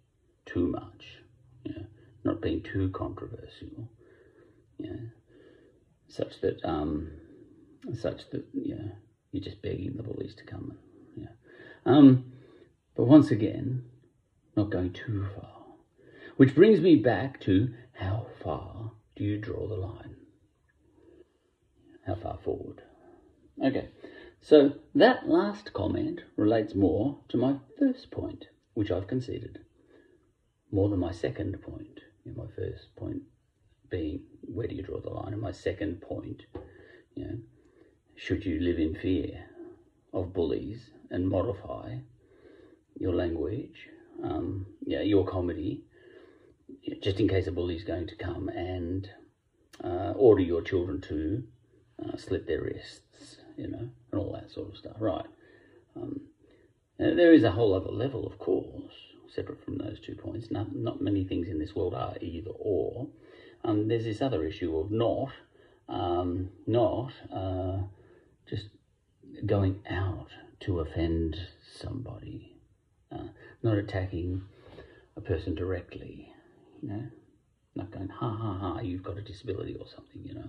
too 0.47 0.69
much, 0.69 1.19
you 1.65 1.75
know, 1.75 1.87
not 2.25 2.41
being 2.41 2.63
too 2.63 2.91
controversial, 2.95 3.91
you 4.79 4.91
know, 4.91 5.01
such 6.09 6.41
that, 6.41 6.65
um, 6.65 7.11
such 7.93 8.31
that, 8.31 8.45
you 8.55 8.77
know, 8.77 8.91
you're 9.33 9.45
just 9.45 9.63
begging 9.63 9.95
the 9.97 10.03
bullies 10.03 10.35
to 10.37 10.45
come. 10.45 10.79
Yeah. 11.17 11.35
Um, 11.85 12.33
but 12.97 13.05
once 13.05 13.31
again, 13.31 13.85
not 14.57 14.71
going 14.71 14.93
too 14.93 15.27
far. 15.35 15.53
Which 16.37 16.55
brings 16.55 16.81
me 16.81 16.97
back 16.97 17.41
to 17.43 17.75
how 17.93 18.27
far 18.43 18.93
do 19.17 19.25
you 19.25 19.39
draw 19.39 19.67
the 19.67 19.75
line? 19.75 20.17
How 22.07 22.15
far 22.15 22.39
forward? 22.45 22.83
Okay, 23.65 23.89
so 24.41 24.75
that 24.95 25.29
last 25.29 25.73
comment 25.73 26.21
relates 26.37 26.75
more 26.75 27.19
to 27.31 27.39
my 27.39 27.57
first 27.79 28.11
point, 28.11 28.45
which 28.75 28.91
I've 28.91 29.09
conceded, 29.09 29.61
more 30.71 30.91
than 30.91 31.01
my 31.01 31.13
second 31.13 31.61
point. 31.63 32.01
my 32.37 32.45
first 32.55 32.95
point 32.97 33.23
being 33.89 34.21
where 34.43 34.67
do 34.67 34.75
you 34.75 34.83
draw 34.83 35.01
the 35.01 35.11
line, 35.11 35.33
and 35.33 35.41
my 35.41 35.53
second 35.53 36.03
point, 36.03 36.43
you 37.15 37.25
know, 37.25 37.39
should 38.17 38.45
you 38.45 38.61
live 38.61 38.79
in 38.79 38.95
fear 38.95 39.45
of 40.13 40.35
bullies 40.35 40.91
and 41.11 41.29
modify 41.29 41.97
your 42.99 43.15
language, 43.15 43.89
um, 44.23 44.67
yeah, 44.85 45.03
your 45.03 45.27
comedy, 45.27 45.83
just 47.03 47.21
in 47.21 47.29
case 47.29 47.47
a 47.47 47.53
bully 47.53 47.77
is 47.77 47.85
going 47.85 48.07
to 48.07 48.17
come 48.17 48.49
and 48.49 49.09
uh, 49.83 50.13
order 50.17 50.43
your 50.43 50.63
children 50.63 51.01
to 51.03 51.43
uh, 52.05 52.17
slit 52.17 52.47
their 52.47 52.63
wrists, 52.63 53.37
you 53.57 53.69
know, 53.69 53.89
and 54.13 54.21
all 54.21 54.33
that 54.33 54.51
sort 54.51 54.69
of 54.69 54.77
stuff. 54.77 54.97
Right. 54.99 55.27
Um, 55.97 56.21
there 56.99 57.33
is 57.33 57.45
a 57.45 57.51
whole 57.51 57.75
other 57.75 57.91
level, 57.91 58.27
of 58.27 58.39
course, 58.39 58.95
separate 59.35 59.65
from 59.65 59.79
those 59.79 60.01
two 60.01 60.15
points. 60.15 60.51
Not, 60.51 60.75
not 60.75 61.01
many 61.01 61.25
things 61.25 61.49
in 61.49 61.59
this 61.59 61.75
world 61.75 61.95
are 61.95 62.15
either 62.21 62.51
or. 62.51 63.09
Um, 63.65 63.89
there's 63.89 64.05
this 64.05 64.23
other 64.23 64.45
issue 64.45 64.79
of 64.79 64.91
not, 64.91 65.31
um, 65.89 66.51
not 66.67 67.13
uh, 67.33 67.79
just 68.49 68.69
going 69.45 69.81
out 69.91 70.29
to 70.61 70.81
offend 70.81 71.37
somebody, 71.79 72.57
uh, 73.13 73.29
not 73.63 73.77
attacking 73.77 74.43
a 75.17 75.21
person 75.21 75.55
directly, 75.55 76.33
you 76.83 76.89
know, 76.89 77.03
not 77.75 77.91
going, 77.91 78.09
ha 78.09 78.31
ha 78.31 78.59
ha, 78.59 78.81
you've 78.81 79.03
got 79.03 79.19
a 79.19 79.23
disability 79.23 79.77
or 79.79 79.87
something, 79.87 80.23
you 80.25 80.35
know, 80.35 80.49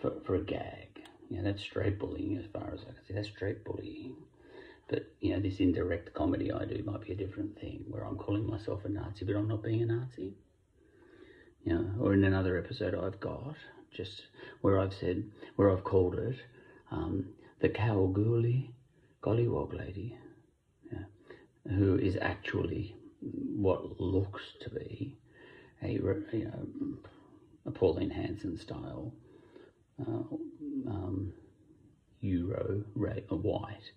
for, 0.00 0.12
for 0.24 0.34
a 0.36 0.40
gag. 0.40 1.00
You 1.28 1.38
know, 1.38 1.44
that's 1.44 1.62
straight 1.62 1.98
bullying 1.98 2.36
as 2.36 2.44
far 2.52 2.70
as 2.72 2.80
I 2.82 2.92
can 2.92 3.04
see. 3.06 3.14
That's 3.14 3.28
straight 3.28 3.64
bullying. 3.64 4.16
But, 4.88 5.06
you 5.20 5.32
know, 5.32 5.40
this 5.40 5.60
indirect 5.60 6.12
comedy 6.12 6.52
I 6.52 6.64
do 6.66 6.82
might 6.84 7.00
be 7.00 7.12
a 7.12 7.16
different 7.16 7.58
thing 7.58 7.84
where 7.88 8.04
I'm 8.04 8.16
calling 8.16 8.46
myself 8.46 8.84
a 8.84 8.88
Nazi, 8.88 9.24
but 9.24 9.36
I'm 9.36 9.48
not 9.48 9.62
being 9.62 9.82
a 9.82 9.86
Nazi. 9.86 10.34
You 11.64 11.74
know, 11.74 11.90
or 12.00 12.12
in 12.12 12.24
another 12.24 12.58
episode 12.58 12.94
I've 12.94 13.20
got, 13.20 13.56
just 13.90 14.26
where 14.60 14.78
I've 14.78 14.92
said, 14.92 15.24
where 15.56 15.70
I've 15.70 15.84
called 15.84 16.16
it, 16.16 16.36
um, 16.90 17.30
the 17.60 17.70
Kalgoorlie 17.70 18.74
Gollywog 19.22 19.72
lady, 19.72 20.18
yeah, 20.92 21.04
who 21.74 21.96
is 21.96 22.18
actually 22.20 22.94
what 23.32 24.00
looks 24.00 24.42
to 24.60 24.70
be 24.70 25.16
a 25.82 25.92
you 25.92 26.24
know, 26.32 26.98
a 27.66 27.70
Pauline 27.70 28.10
Hanson 28.10 28.56
style 28.56 29.12
uh, 30.00 30.36
um, 30.90 31.32
Euro 32.20 32.82
ra- 32.94 33.36
white 33.36 33.92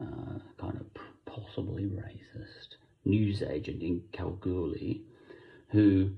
uh, 0.00 0.38
kind 0.58 0.80
of 0.80 0.86
possibly 1.24 1.84
racist 1.84 2.76
newsagent 3.04 3.82
in 3.82 4.02
Kalgoorlie 4.12 5.02
who 5.68 6.10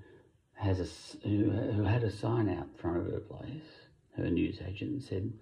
has 0.54 0.80
a 0.80 1.26
who, 1.28 1.50
who 1.50 1.82
had 1.84 2.02
a 2.04 2.10
sign 2.10 2.48
out 2.48 2.68
front 2.78 2.98
of 2.98 3.12
her 3.12 3.20
place 3.20 3.86
her 4.16 4.30
newsagent 4.30 5.02
said 5.02 5.32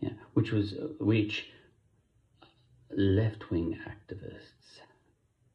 yeah 0.00 0.12
which 0.34 0.52
was 0.52 0.74
which 0.98 1.48
left 2.90 3.50
wing 3.50 3.78
activists 3.86 4.80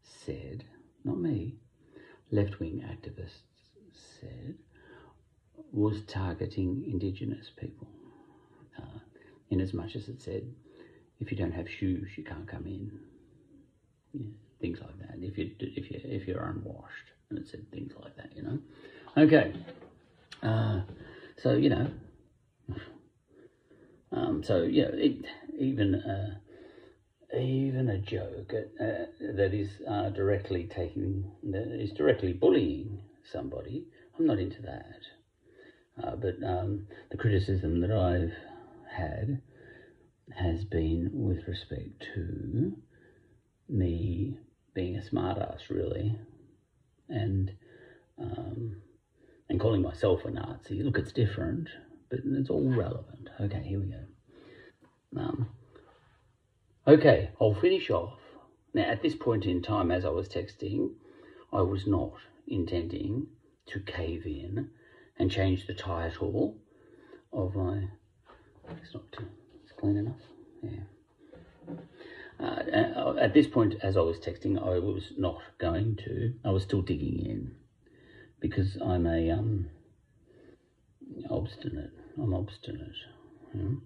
said 0.01 0.65
not 1.03 1.19
me, 1.19 1.55
left 2.31 2.59
wing 2.59 2.83
activists 2.87 3.41
said, 4.19 4.55
was 5.71 6.01
targeting 6.03 6.83
Indigenous 6.87 7.49
people. 7.55 7.87
Uh, 8.77 8.99
in 9.49 9.59
as 9.61 9.73
much 9.73 9.95
as 9.95 10.07
it 10.07 10.21
said, 10.21 10.43
if 11.19 11.31
you 11.31 11.37
don't 11.37 11.51
have 11.51 11.69
shoes, 11.69 12.09
you 12.15 12.23
can't 12.23 12.47
come 12.47 12.65
in. 12.65 12.91
Yeah, 14.13 14.27
things 14.61 14.79
like 14.81 14.97
that. 14.99 15.15
If 15.19 15.37
you 15.37 15.51
if 15.59 15.89
you 15.91 15.99
if 16.03 16.27
you're 16.27 16.43
unwashed, 16.43 17.11
and 17.29 17.39
it 17.39 17.47
said 17.47 17.69
things 17.71 17.93
like 18.01 18.15
that. 18.17 18.35
You 18.35 18.43
know. 18.43 18.59
Okay. 19.17 19.53
Uh, 20.43 20.81
so 21.37 21.53
you 21.53 21.69
know. 21.69 21.91
Um, 24.09 24.41
so 24.41 24.63
yeah, 24.63 24.85
it, 24.93 25.25
even 25.59 25.95
uh, 25.95 26.35
even 27.33 27.89
a 27.89 27.97
joke 27.97 28.53
uh, 28.53 29.05
that 29.19 29.53
is 29.53 29.69
uh, 29.87 30.09
directly 30.09 30.65
taking, 30.65 31.29
that 31.43 31.67
is 31.79 31.91
directly 31.91 32.33
bullying 32.33 33.01
somebody, 33.31 33.85
I'm 34.17 34.25
not 34.25 34.39
into 34.39 34.61
that. 34.61 35.01
Uh, 36.01 36.15
but 36.15 36.35
um, 36.43 36.87
the 37.09 37.17
criticism 37.17 37.81
that 37.81 37.91
I've 37.91 38.33
had 38.89 39.41
has 40.35 40.63
been 40.63 41.09
with 41.13 41.47
respect 41.47 42.05
to 42.13 42.77
me 43.67 44.37
being 44.73 44.95
a 44.97 45.01
smartass, 45.01 45.69
really, 45.69 46.17
and 47.09 47.51
um, 48.19 48.77
and 49.49 49.59
calling 49.59 49.81
myself 49.81 50.25
a 50.25 50.31
Nazi. 50.31 50.83
Look, 50.83 50.97
it's 50.97 51.11
different, 51.11 51.69
but 52.09 52.19
it's 52.23 52.49
all 52.49 52.69
relevant. 52.69 53.29
Okay, 53.39 53.63
here 53.63 53.79
we 53.79 53.87
go. 53.87 55.21
Um, 55.21 55.49
Okay, 56.87 57.31
I'll 57.41 57.53
finish 57.53 57.89
off. 57.89 58.17
Now, 58.73 58.83
at 58.83 59.01
this 59.01 59.13
point 59.13 59.45
in 59.45 59.61
time, 59.61 59.91
as 59.91 60.05
I 60.05 60.09
was 60.09 60.29
texting, 60.29 60.91
I 61.51 61.61
was 61.61 61.85
not 61.85 62.13
intending 62.47 63.27
to 63.65 63.81
cave 63.81 64.25
in 64.25 64.69
and 65.19 65.29
change 65.29 65.67
the 65.67 65.73
title 65.73 66.55
of 67.33 67.55
my. 67.55 67.89
It's 68.81 68.93
not 68.93 69.11
too, 69.11 69.27
it's 69.63 69.73
clean 69.73 69.97
enough. 69.97 70.21
Yeah. 70.63 71.75
Uh, 72.39 73.15
at 73.19 73.33
this 73.33 73.47
point, 73.47 73.75
as 73.83 73.97
I 73.97 74.01
was 74.01 74.17
texting, 74.17 74.57
I 74.57 74.79
was 74.79 75.11
not 75.17 75.41
going 75.57 75.97
to. 76.05 76.35
I 76.45 76.51
was 76.51 76.63
still 76.63 76.81
digging 76.81 77.25
in 77.25 77.55
because 78.39 78.77
I'm 78.81 79.05
a 79.07 79.29
um 79.31 79.67
obstinate. 81.29 81.91
I'm 82.17 82.33
obstinate. 82.33 82.95
Um, 83.53 83.81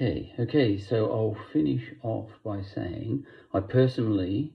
Okay, 0.00 0.32
okay, 0.38 0.78
so 0.78 1.12
I'll 1.12 1.36
finish 1.52 1.92
off 2.02 2.30
by 2.42 2.62
saying 2.62 3.26
I 3.52 3.60
personally, 3.60 4.54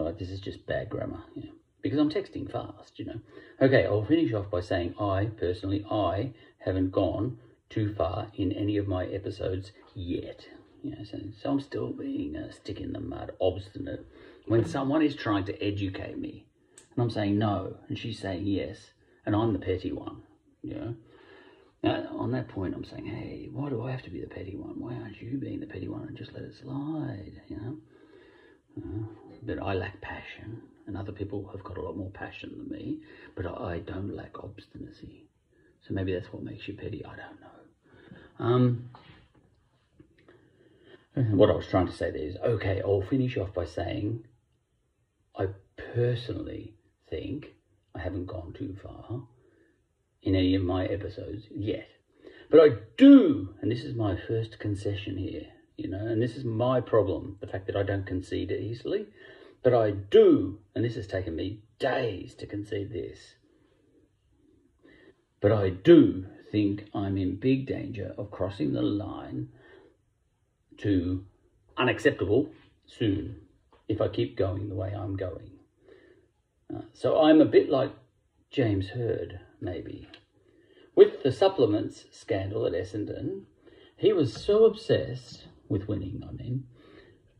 oh, 0.00 0.10
this 0.10 0.30
is 0.30 0.40
just 0.40 0.66
bad 0.66 0.90
grammar, 0.90 1.22
yeah, 1.36 1.52
because 1.80 2.00
I'm 2.00 2.10
texting 2.10 2.50
fast, 2.50 2.98
you 2.98 3.04
know. 3.04 3.20
Okay, 3.62 3.86
I'll 3.86 4.04
finish 4.04 4.32
off 4.32 4.50
by 4.50 4.58
saying 4.62 4.96
I 4.98 5.26
personally, 5.26 5.86
I 5.88 6.32
haven't 6.58 6.90
gone 6.90 7.38
too 7.70 7.94
far 7.94 8.32
in 8.34 8.50
any 8.50 8.78
of 8.78 8.88
my 8.88 9.06
episodes 9.06 9.70
yet. 9.94 10.48
You 10.82 10.96
know, 10.96 11.04
so, 11.04 11.20
so 11.40 11.50
I'm 11.52 11.60
still 11.60 11.92
being 11.92 12.34
a 12.34 12.52
stick 12.52 12.80
in 12.80 12.94
the 12.94 13.00
mud, 13.00 13.30
obstinate, 13.40 14.04
when 14.46 14.64
someone 14.64 15.02
is 15.02 15.14
trying 15.14 15.44
to 15.44 15.64
educate 15.64 16.18
me, 16.18 16.46
and 16.96 17.00
I'm 17.00 17.10
saying 17.10 17.38
no, 17.38 17.76
and 17.86 17.96
she's 17.96 18.18
saying 18.18 18.44
yes, 18.44 18.90
and 19.24 19.36
I'm 19.36 19.52
the 19.52 19.60
petty 19.60 19.92
one, 19.92 20.22
you 20.62 20.74
know. 20.74 20.94
Now, 21.86 22.16
on 22.18 22.32
that 22.32 22.48
point, 22.48 22.74
I'm 22.74 22.84
saying, 22.84 23.06
hey, 23.06 23.48
why 23.52 23.68
do 23.68 23.80
I 23.82 23.92
have 23.92 24.02
to 24.02 24.10
be 24.10 24.20
the 24.20 24.26
petty 24.26 24.56
one? 24.56 24.80
Why 24.80 24.94
aren't 24.94 25.22
you 25.22 25.38
being 25.38 25.60
the 25.60 25.66
petty 25.66 25.86
one 25.86 26.02
and 26.02 26.16
just 26.16 26.32
let 26.32 26.42
it 26.42 26.56
slide, 26.60 27.40
you 27.46 27.56
know? 27.56 27.76
Uh, 28.76 29.06
but 29.44 29.62
I 29.62 29.74
lack 29.74 30.00
passion, 30.00 30.62
and 30.88 30.96
other 30.96 31.12
people 31.12 31.48
have 31.52 31.62
got 31.62 31.78
a 31.78 31.82
lot 31.82 31.96
more 31.96 32.10
passion 32.10 32.54
than 32.56 32.68
me, 32.76 33.02
but 33.36 33.46
I, 33.46 33.78
don't 33.78 34.16
lack 34.16 34.36
obstinacy. 34.42 35.28
So 35.86 35.94
maybe 35.94 36.12
that's 36.12 36.32
what 36.32 36.42
makes 36.42 36.66
you 36.66 36.74
petty. 36.74 37.04
I 37.04 37.14
don't 37.14 37.40
know. 37.40 38.44
Um, 38.44 38.90
what 41.14 41.50
I 41.50 41.54
was 41.54 41.68
trying 41.68 41.86
to 41.86 41.92
say 41.92 42.10
there 42.10 42.20
is 42.20 42.36
okay, 42.36 42.82
I'll 42.84 43.00
finish 43.08 43.36
off 43.36 43.54
by 43.54 43.64
saying 43.64 44.24
I 45.38 45.46
personally 45.94 46.74
think 47.08 47.54
I 47.94 48.00
haven't 48.00 48.26
gone 48.26 48.54
too 48.58 48.76
far 48.82 49.22
in 50.26 50.34
any 50.34 50.56
of 50.56 50.62
my 50.62 50.84
episodes 50.84 51.44
yet. 51.54 51.88
But 52.50 52.60
I 52.60 52.76
do, 52.96 53.54
and 53.62 53.70
this 53.70 53.84
is 53.84 53.94
my 53.94 54.16
first 54.16 54.58
concession 54.58 55.16
here, 55.16 55.46
you 55.76 55.88
know, 55.88 56.04
and 56.04 56.20
this 56.20 56.36
is 56.36 56.44
my 56.44 56.80
problem 56.80 57.38
the 57.40 57.46
fact 57.46 57.66
that 57.68 57.76
I 57.76 57.84
don't 57.84 58.06
concede 58.06 58.50
it 58.50 58.60
easily. 58.60 59.06
But 59.62 59.72
I 59.72 59.92
do, 59.92 60.58
and 60.74 60.84
this 60.84 60.96
has 60.96 61.06
taken 61.06 61.34
me 61.34 61.60
days 61.78 62.34
to 62.34 62.46
concede 62.46 62.92
this. 62.92 63.36
But 65.40 65.52
I 65.52 65.70
do 65.70 66.26
think 66.50 66.86
I'm 66.92 67.16
in 67.16 67.36
big 67.36 67.66
danger 67.66 68.14
of 68.18 68.30
crossing 68.30 68.72
the 68.72 68.82
line 68.82 69.48
to 70.78 71.24
unacceptable 71.76 72.50
soon 72.86 73.40
if 73.88 74.00
I 74.00 74.08
keep 74.08 74.36
going 74.36 74.68
the 74.68 74.74
way 74.74 74.92
I'm 74.92 75.16
going. 75.16 75.50
Uh, 76.74 76.82
so 76.94 77.22
I'm 77.22 77.40
a 77.40 77.44
bit 77.44 77.70
like 77.70 77.92
James 78.50 78.88
Hird, 78.88 79.40
maybe. 79.60 80.08
With 80.94 81.22
the 81.22 81.32
supplements 81.32 82.04
scandal 82.10 82.66
at 82.66 82.72
Essendon, 82.72 83.42
he 83.96 84.12
was 84.12 84.32
so 84.32 84.64
obsessed 84.64 85.46
with 85.68 85.88
winning, 85.88 86.22
I 86.26 86.32
mean, 86.32 86.64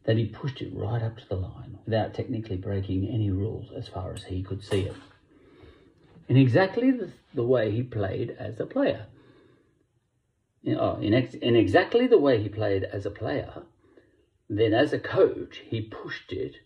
that 0.04 0.16
he 0.16 0.26
pushed 0.26 0.62
it 0.62 0.74
right 0.74 1.02
up 1.02 1.16
to 1.18 1.28
the 1.28 1.36
line 1.36 1.78
without 1.84 2.14
technically 2.14 2.56
breaking 2.56 3.08
any 3.08 3.30
rules 3.30 3.70
as 3.76 3.88
far 3.88 4.12
as 4.12 4.24
he 4.24 4.42
could 4.42 4.62
see 4.62 4.82
it. 4.82 4.94
In 6.28 6.36
exactly 6.36 6.90
the, 6.90 7.10
the 7.34 7.44
way 7.44 7.70
he 7.70 7.82
played 7.82 8.36
as 8.38 8.58
a 8.60 8.66
player. 8.66 9.06
In, 10.64 10.76
oh, 10.78 10.98
in, 11.00 11.14
ex, 11.14 11.34
in 11.34 11.54
exactly 11.56 12.06
the 12.06 12.18
way 12.18 12.42
he 12.42 12.48
played 12.48 12.84
as 12.84 13.06
a 13.06 13.10
player, 13.10 13.62
then 14.48 14.72
as 14.72 14.92
a 14.92 14.98
coach, 14.98 15.62
he 15.66 15.80
pushed 15.80 16.32
it 16.32 16.56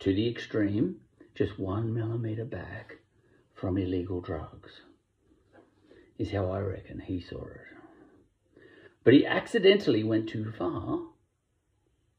to 0.00 0.14
the 0.14 0.28
extreme, 0.28 0.96
just 1.34 1.58
one 1.58 1.92
millimetre 1.92 2.44
back 2.44 2.96
from 3.54 3.76
illegal 3.76 4.20
drugs, 4.20 4.82
is 6.18 6.32
how 6.32 6.50
I 6.50 6.60
reckon 6.60 7.00
he 7.00 7.20
saw 7.20 7.44
it. 7.44 7.60
But 9.04 9.14
he 9.14 9.24
accidentally 9.24 10.04
went 10.04 10.28
too 10.28 10.52
far 10.58 11.00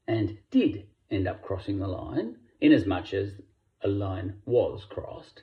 and 0.08 0.38
did 0.50 0.86
end 1.10 1.28
up 1.28 1.42
crossing 1.42 1.78
the 1.78 1.86
line, 1.86 2.36
in 2.60 2.72
as 2.72 2.86
much 2.86 3.14
as 3.14 3.32
a 3.82 3.88
line 3.88 4.34
was 4.44 4.84
crossed 4.84 5.42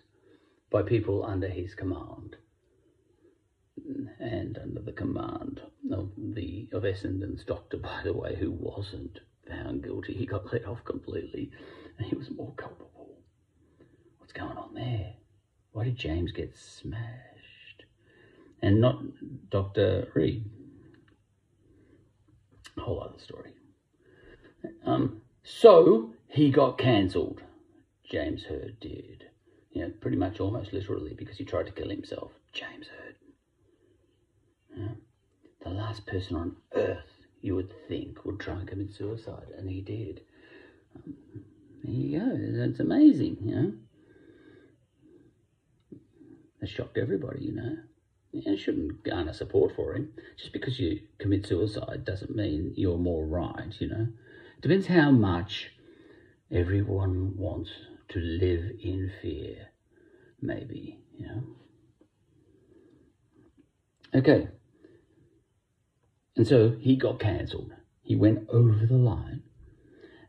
by 0.70 0.82
people 0.82 1.24
under 1.24 1.48
his 1.48 1.74
command 1.74 2.36
and 4.20 4.58
under 4.58 4.82
the 4.82 4.92
command 4.92 5.62
of 5.92 6.12
the 6.18 6.68
of 6.74 6.84
Essendon's 6.84 7.44
doctor, 7.46 7.78
by 7.78 8.02
the 8.04 8.14
way, 8.14 8.36
who 8.36 8.52
wasn't 8.52 9.20
found 9.48 9.84
guilty. 9.84 10.14
He 10.14 10.26
got 10.26 10.52
let 10.52 10.66
off 10.66 10.84
completely, 10.84 11.52
and 11.98 12.08
he 12.08 12.16
was 12.16 12.30
more 12.32 12.54
culpable. 12.56 13.20
What's 14.18 14.34
going 14.34 14.58
on 14.58 14.74
there? 14.74 15.14
Why 15.72 15.86
did 15.86 15.96
James 15.96 16.32
get 16.32 16.58
smashed, 16.58 17.37
and 18.62 18.82
not 18.82 19.02
Doctor 19.50 20.08
Reid? 20.14 20.50
Whole 22.78 23.02
other 23.02 23.20
story. 23.20 23.52
Um, 24.86 25.22
so 25.44 26.14
he 26.28 26.52
got 26.52 26.78
cancelled. 26.78 27.42
James 28.10 28.44
Hird 28.44 28.80
did. 28.80 29.26
You 29.72 29.84
know, 29.84 29.92
pretty 30.02 30.18
much 30.18 30.40
almost 30.40 30.74
literally 30.74 31.14
because 31.14 31.38
he 31.38 31.46
tried 31.46 31.66
to 31.68 31.72
kill 31.72 31.90
himself. 31.90 32.32
James 32.54 32.88
Hird. 32.88 33.16
Yeah. 34.76 34.94
The 35.64 35.70
last 35.70 36.06
person 36.06 36.36
on 36.36 36.56
earth 36.74 37.18
you 37.42 37.56
would 37.56 37.74
think 37.88 38.26
would 38.26 38.40
try 38.40 38.56
and 38.56 38.68
commit 38.68 38.94
suicide, 38.94 39.48
and 39.58 39.70
he 39.70 39.82
did. 39.82 40.22
Um, 40.96 41.16
there 41.84 41.94
you 41.94 42.20
go. 42.20 42.68
That's 42.68 42.80
amazing, 42.80 43.38
you 43.42 43.56
know. 43.56 43.74
That 46.60 46.70
shocked 46.70 46.98
everybody, 46.98 47.46
you 47.46 47.54
know. 47.54 47.78
Yeah, 48.31 48.55
shouldn't 48.55 49.03
garner 49.03 49.34
support 49.34 49.75
for 49.75 49.96
him. 49.96 50.13
Just 50.38 50.53
because 50.53 50.79
you 50.79 51.02
commit 51.17 51.47
suicide 51.47 52.06
doesn't 52.06 52.36
mean 52.36 52.73
you're 52.75 52.97
more 52.97 53.25
right, 53.25 53.73
you 53.80 53.89
know. 53.89 54.08
Depends 54.62 54.88
how 54.88 55.12
much 55.12 55.71
everyone 56.52 57.38
wants 57.38 57.71
to 58.10 58.19
live 58.19 58.71
in 58.82 59.12
fear, 59.21 59.69
maybe, 60.41 60.99
you 61.17 61.28
know. 61.28 61.43
Okay. 64.13 64.47
And 66.36 66.47
so 66.47 66.75
he 66.80 66.95
got 66.95 67.19
cancelled. 67.19 67.73
He 68.02 68.15
went 68.15 68.47
over 68.49 68.86
the 68.86 68.95
line. 68.95 69.43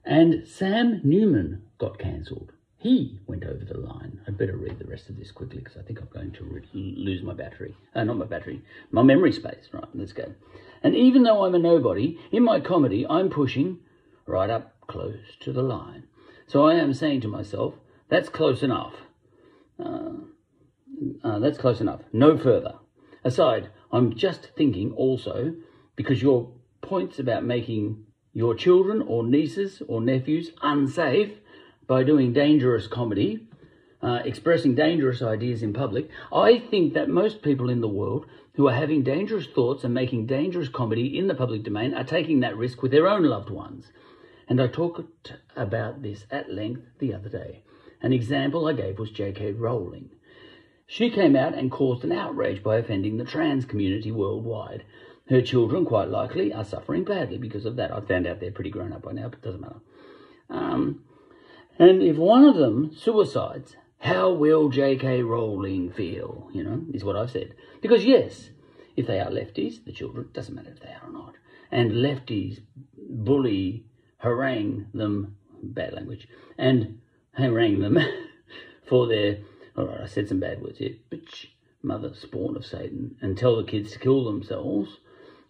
And 0.05 0.47
Sam 0.49 1.01
Newman 1.05 1.63
got 1.79 1.99
cancelled. 1.99 2.53
He 2.81 3.19
went 3.27 3.45
over 3.45 3.65
the 3.65 3.77
line. 3.77 4.21
I'd 4.27 4.39
better 4.39 4.57
read 4.57 4.79
the 4.79 4.85
rest 4.85 5.09
of 5.09 5.17
this 5.17 5.33
quickly 5.33 5.59
because 5.59 5.77
I 5.77 5.83
think 5.83 6.01
I'm 6.01 6.09
going 6.13 6.31
to 6.33 6.45
re- 6.45 6.63
lose 6.73 7.23
my 7.23 7.35
battery. 7.35 7.75
Uh, 7.93 8.05
not 8.05 8.19
my 8.19 8.25
battery, 8.25 8.63
my 8.93 9.03
memory 9.03 9.33
space. 9.33 9.69
Right, 9.73 9.85
let's 9.95 10.13
go. 10.13 10.33
And 10.85 10.95
even 10.95 11.25
though 11.25 11.45
I'm 11.45 11.57
a 11.57 11.59
nobody, 11.59 12.19
in 12.31 12.45
my 12.45 12.61
comedy, 12.61 13.05
I'm 13.09 13.31
pushing 13.31 13.81
right 14.27 14.49
up 14.49 14.75
close 14.87 15.19
to 15.41 15.53
the 15.53 15.63
line. 15.63 16.05
So 16.47 16.67
I 16.67 16.75
am 16.75 16.95
saying 16.95 17.23
to 17.23 17.29
myself, 17.29 17.75
that's 18.09 18.29
close 18.29 18.63
enough. 18.63 18.95
Uh, 19.79 20.11
uh, 21.25 21.39
that's 21.41 21.59
close 21.59 21.81
enough. 21.81 22.03
No 22.13 22.39
further. 22.39 22.75
Aside, 23.25 23.71
I'm 23.91 24.15
just 24.15 24.51
thinking 24.57 24.93
also, 24.93 25.55
because 25.97 26.23
your 26.23 26.53
points 26.81 27.19
about 27.19 27.45
making 27.45 28.05
your 28.33 28.55
children 28.55 29.03
or 29.03 29.25
nieces 29.25 29.83
or 29.89 30.01
nephews 30.01 30.53
unsafe 30.63 31.33
by 31.89 32.05
doing 32.05 32.33
dangerous 32.33 32.87
comedy, 32.87 33.49
uh, 34.01 34.21
expressing 34.25 34.77
dangerous 34.77 35.23
ideas 35.23 35.63
in 35.63 35.73
public, 35.73 36.09
I 36.33 36.59
think 36.59 36.95
that 36.95 37.09
most 37.09 37.43
people 37.43 37.69
in 37.69 37.81
the 37.81 37.89
world 37.89 38.27
who 38.55 38.69
are 38.69 38.75
having 38.75 39.03
dangerous 39.03 39.47
thoughts 39.47 39.83
and 39.83 39.95
making 39.95 40.27
dangerous 40.27 40.69
comedy 40.69 41.19
in 41.19 41.27
the 41.27 41.35
public 41.35 41.65
domain 41.65 41.95
are 41.95 42.05
taking 42.05 42.41
that 42.41 42.57
risk 42.57 42.83
with 42.83 42.93
their 42.93 43.09
own 43.09 43.25
loved 43.25 43.51
ones. 43.51 43.91
And 44.49 44.61
I 44.61 44.67
talked 44.67 45.33
about 45.57 46.03
this 46.03 46.27
at 46.31 46.53
length 46.53 46.83
the 46.99 47.15
other 47.15 47.29
day. 47.29 47.63
An 48.03 48.13
example 48.13 48.67
I 48.67 48.75
gave 48.75 48.99
was 48.99 49.11
J.K. 49.11 49.53
Rowling. 49.53 50.11
She 50.87 51.11
came 51.11 51.37
out 51.37 51.55
and 51.55 51.71
caused 51.71 52.05
an 52.05 52.13
outrage 52.13 52.63
by 52.63 52.77
offending 52.77 53.17
the 53.17 53.25
trans 53.25 53.65
community 53.65 54.13
worldwide. 54.13 54.85
Her 55.29 55.43
children, 55.43 55.85
quite 55.85 56.09
likely, 56.09 56.53
are 56.53 56.65
suffering 56.65 57.05
badly 57.05 57.39
because 57.39 57.67
of 57.67 57.77
that. 57.77 57.93
I 57.93 58.01
found 58.01 58.27
out 58.27 58.41
they're 58.41 58.51
pretty 58.51 58.71
grown 58.71 58.93
up 58.93 59.03
by 59.03 59.13
now, 59.13 59.29
but 59.29 59.39
it 59.39 59.43
doesn't 59.43 59.61
matter. 59.61 59.81
Um, 60.49 61.05
and 61.79 62.03
if 62.03 62.17
one 62.17 62.45
of 62.45 62.57
them 62.57 62.93
suicides, 62.95 63.77
how 64.01 64.31
will 64.31 64.69
J.K. 64.69 65.23
Rowling 65.23 65.93
feel? 65.93 66.49
You 66.53 66.63
know, 66.63 66.85
is 66.93 67.05
what 67.05 67.17
I've 67.17 67.31
said. 67.31 67.55
Because 67.81 68.05
yes, 68.05 68.51
if 68.97 69.07
they 69.07 69.21
are 69.21 69.31
lefties, 69.31 69.85
the 69.85 69.93
children, 69.93 70.29
doesn't 70.33 70.55
matter 70.55 70.71
if 70.71 70.81
they 70.81 70.89
are 70.89 71.09
or 71.09 71.13
not, 71.13 71.35
and 71.71 71.93
lefties 71.93 72.61
bully 72.97 73.85
harangue 74.19 74.87
them, 74.93 75.37
bad 75.63 75.93
language, 75.93 76.29
and 76.57 76.99
harangue 77.33 77.81
them 77.81 77.99
for 78.89 79.07
their, 79.07 79.39
all 79.77 79.87
right, 79.87 80.01
I 80.01 80.07
said 80.07 80.29
some 80.29 80.41
bad 80.41 80.63
words 80.63 80.79
here, 80.79 80.97
bitch, 81.11 81.47
mother, 81.83 82.13
spawn 82.15 82.57
of 82.57 82.67
Satan, 82.67 83.17
and 83.21 83.37
tell 83.37 83.57
the 83.57 83.65
kids 83.65 83.93
to 83.93 83.99
kill 83.99 84.25
themselves. 84.25 84.99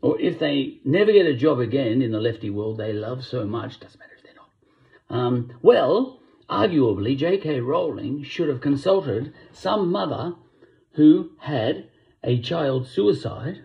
Or 0.01 0.21
if 0.21 0.39
they 0.39 0.79
never 0.85 1.13
get 1.13 1.27
a 1.27 1.35
job 1.35 1.59
again 1.59 2.03
in 2.03 2.13
the 2.13 2.21
lefty 2.21 2.51
world 2.51 2.79
they 2.79 2.93
love 2.93 3.25
so 3.25 3.45
much, 3.47 3.81
doesn't 3.81 3.99
matter 3.99 4.13
if 4.17 4.23
they're 4.23 4.35
not. 4.35 5.19
Um, 5.19 5.53
well, 5.63 6.18
arguably, 6.49 7.17
J.K. 7.17 7.61
Rowling 7.61 8.23
should 8.23 8.49
have 8.49 8.61
consulted 8.61 9.33
some 9.53 9.91
mother 9.91 10.35
who 10.93 11.31
had 11.41 11.89
a 12.25 12.41
child 12.41 12.87
suicide 12.87 13.65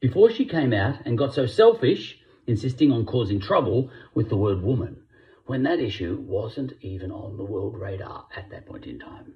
before 0.00 0.30
she 0.30 0.44
came 0.44 0.72
out 0.72 0.96
and 1.04 1.18
got 1.18 1.34
so 1.34 1.46
selfish 1.46 2.18
insisting 2.46 2.90
on 2.90 3.06
causing 3.06 3.40
trouble 3.40 3.90
with 4.14 4.28
the 4.28 4.36
word 4.36 4.62
woman, 4.62 5.02
when 5.46 5.62
that 5.62 5.80
issue 5.80 6.18
wasn't 6.20 6.72
even 6.80 7.10
on 7.10 7.36
the 7.36 7.44
world 7.44 7.78
radar 7.78 8.26
at 8.36 8.50
that 8.50 8.66
point 8.66 8.86
in 8.86 8.98
time. 8.98 9.34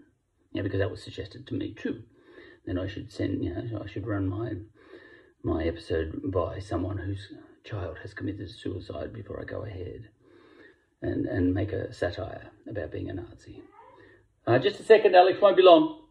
Yeah, 0.52 0.62
because 0.62 0.80
that 0.80 0.90
was 0.90 1.02
suggested 1.02 1.46
to 1.46 1.54
me 1.54 1.74
too. 1.74 2.02
Then 2.64 2.78
I 2.78 2.88
should 2.88 3.12
send, 3.12 3.44
you 3.44 3.54
know, 3.54 3.82
I 3.84 3.88
should 3.88 4.06
run 4.06 4.26
my 4.28 4.54
my 5.42 5.64
episode 5.64 6.32
by 6.32 6.58
someone 6.58 6.98
whose 6.98 7.32
child 7.62 7.98
has 8.02 8.14
committed 8.14 8.50
suicide 8.50 9.12
before 9.12 9.40
I 9.40 9.44
go 9.44 9.64
ahead 9.64 10.08
and, 11.06 11.26
and 11.26 11.54
make 11.54 11.72
a 11.72 11.92
satire 11.92 12.50
about 12.68 12.92
being 12.92 13.08
a 13.08 13.14
Nazi. 13.14 13.62
Uh, 14.46 14.58
just 14.58 14.80
a 14.80 14.82
second, 14.82 15.14
Alex, 15.14 15.40
won't 15.40 15.56
be 15.56 15.62
long. 15.62 16.02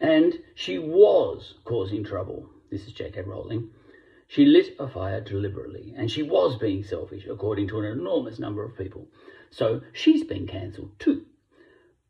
And 0.00 0.34
she 0.54 0.78
was 0.78 1.54
causing 1.64 2.04
trouble. 2.04 2.50
This 2.70 2.86
is 2.86 2.92
J.K. 2.92 3.22
Rowling 3.22 3.70
she 4.26 4.46
lit 4.46 4.74
a 4.78 4.88
fire 4.88 5.20
deliberately, 5.20 5.92
and 5.96 6.10
she 6.10 6.22
was 6.22 6.56
being 6.56 6.82
selfish, 6.82 7.26
according 7.26 7.68
to 7.68 7.78
an 7.78 7.84
enormous 7.84 8.38
number 8.38 8.64
of 8.64 8.76
people. 8.76 9.06
So 9.50 9.82
she's 9.92 10.24
been 10.24 10.46
cancelled 10.46 10.98
too, 10.98 11.26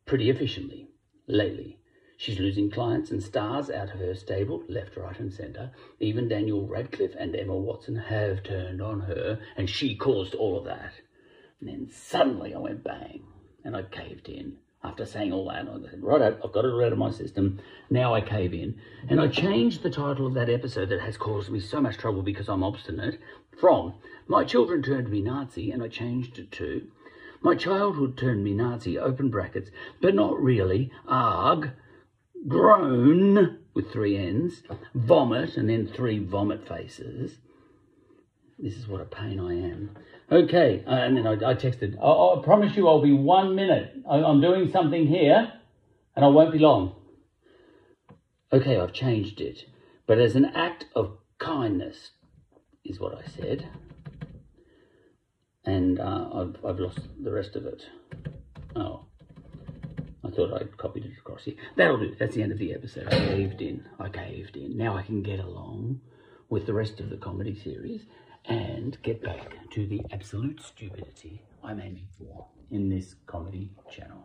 pretty 0.07 0.31
efficiently, 0.31 0.89
lately. 1.27 1.81
She's 2.17 2.39
losing 2.39 2.71
clients 2.71 3.11
and 3.11 3.23
stars 3.23 3.69
out 3.69 3.93
of 3.93 3.99
her 3.99 4.15
stable, 4.15 4.63
left, 4.69 4.97
right, 4.97 5.19
and 5.19 5.33
centre. 5.33 5.73
Even 5.99 6.29
Daniel 6.29 6.67
Radcliffe 6.67 7.17
and 7.19 7.35
Emma 7.35 7.57
Watson 7.57 7.97
have 7.97 8.45
turned 8.45 8.81
on 8.81 9.01
her, 9.01 9.41
and 9.57 9.69
she 9.69 9.97
caused 9.97 10.35
all 10.35 10.57
of 10.57 10.65
that. 10.65 10.95
And 11.65 11.73
then 11.73 11.91
suddenly 11.91 12.55
I 12.55 12.59
went 12.59 12.85
bang, 12.85 13.23
and 13.65 13.75
I 13.75 13.85
caved 13.85 14.29
in. 14.29 14.59
after 14.85 15.07
saying 15.07 15.33
all 15.33 15.47
that. 15.47 15.67
I 15.67 15.91
said, 15.91 16.03
right, 16.03 16.21
I've 16.21 16.53
got 16.53 16.67
it 16.67 16.85
out 16.85 16.93
of 16.93 16.99
my 16.99 17.11
system. 17.11 17.59
Now 17.89 18.15
I 18.15 18.21
cave 18.21 18.53
in. 18.53 18.77
And 19.09 19.19
I 19.19 19.29
changed 19.29 19.83
the 19.83 19.91
title 19.91 20.27
of 20.27 20.35
that 20.35 20.51
episode 20.51 20.91
that 20.91 21.01
has 21.01 21.17
caused 21.17 21.51
me 21.51 21.59
so 21.59 21.81
much 21.81 21.97
trouble 21.97 22.21
because 22.21 22.51
I'm 22.51 22.63
obstinate 22.63 23.19
from 23.59 23.95
My 24.29 24.45
Children 24.45 24.83
Turned 24.83 25.09
Me 25.09 25.23
Nazi, 25.23 25.71
and 25.71 25.83
I 25.83 25.89
changed 25.89 26.39
it 26.39 26.53
to 26.53 26.87
My 27.41 27.55
Childhood 27.55 28.19
Turned 28.19 28.45
Me 28.45 28.53
Nazi, 28.53 28.99
open 28.99 29.31
brackets, 29.31 29.71
but 30.03 30.15
not 30.15 30.39
really, 30.39 30.93
arg, 31.09 31.71
groan, 32.47 33.61
with 33.73 33.91
three 33.91 34.19
N's, 34.19 34.63
vomit, 34.95 35.57
and 35.57 35.71
then 35.71 35.87
three 35.87 36.19
vomit 36.19 36.69
faces. 36.69 37.39
This 38.59 38.77
is 38.77 38.87
what 38.87 39.01
a 39.01 39.05
pain 39.05 39.41
I 39.41 39.55
am. 39.55 39.91
Okay, 40.31 40.83
uh, 40.87 40.91
and 40.91 41.17
then 41.17 41.27
I, 41.27 41.33
I 41.33 41.55
texted, 41.55 41.97
I, 42.01 42.41
I, 42.41 42.43
promise 42.43 42.77
you 42.77 42.89
I'll 42.89 43.03
be 43.03 43.13
one 43.13 43.55
minute. 43.55 43.95
I, 44.09 44.17
I'm 44.17 44.41
doing 44.41 44.71
something 44.71 45.07
here 45.07 45.53
and 46.17 46.25
I 46.25 46.29
won't 46.29 46.53
be 46.53 46.59
long. 46.59 46.95
Okay, 48.53 48.79
I've 48.79 48.93
changed 48.93 49.41
it. 49.41 49.65
But 50.07 50.19
as 50.19 50.37
an 50.37 50.45
act 50.45 50.87
of 50.95 51.19
kindness, 51.39 52.11
is 52.85 53.01
what 53.01 53.17
I 53.17 53.27
said. 53.29 53.69
And 55.65 55.99
uh, 55.99 56.29
I've, 56.35 56.65
I've 56.65 56.79
lost 56.79 57.01
the 57.23 57.33
rest 57.33 57.57
of 57.57 57.65
it. 57.65 57.83
Oh, 58.77 59.07
I 60.25 60.31
thought 60.31 60.53
I'd 60.53 60.77
copied 60.77 61.07
it 61.07 61.13
across 61.19 61.45
here. 61.45 61.55
That'll 61.77 61.99
do. 61.99 62.15
That's 62.19 62.35
the 62.35 62.43
end 62.43 62.53
of 62.53 62.59
the 62.59 62.75
episode. 62.75 63.07
I 63.09 63.19
caved 63.19 63.63
in. 63.63 63.87
I 63.99 64.09
caved 64.09 64.57
in. 64.57 64.77
Now 64.77 64.97
I 64.97 65.03
can 65.03 65.23
get 65.23 65.41
along 65.41 66.01
with 66.51 66.67
the 66.67 66.75
rest 66.75 67.01
of 67.01 67.09
the 67.09 67.17
comedy 67.17 67.59
series 67.59 68.03
and 68.47 68.99
get 69.03 69.23
back 69.23 69.71
to 69.71 69.87
the 69.87 70.01
absolute 70.13 70.61
stupidity 70.63 71.41
I'm 71.63 71.81
aiming 71.81 72.09
for 72.19 72.47
in 72.71 72.89
this 72.89 73.15
comedy 73.27 73.71
channel. 73.91 74.23